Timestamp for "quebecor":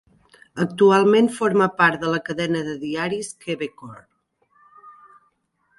3.45-4.03